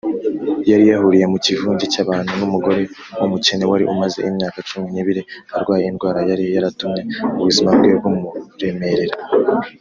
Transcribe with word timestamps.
yari 0.69 0.83
yahuriye 0.91 1.25
mu 1.33 1.37
kivunge 1.45 1.85
cy’abantu 1.93 2.31
n’umugore 2.39 2.81
w’umukene 3.19 3.63
wari 3.71 3.83
umaze 3.93 4.17
imyaka 4.29 4.57
cumi 4.69 4.87
n’ibiri 4.93 5.21
arwaye 5.55 5.83
indwara 5.87 6.19
yari 6.29 6.43
yaratumye 6.55 7.01
ubuzima 7.39 7.69
bwe 7.77 7.91
bumuremerera 8.01 9.15